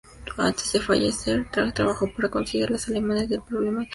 [0.39, 3.89] Antes de fallecer, Raab trabajó para concienciar a los alemanes del problema del sida.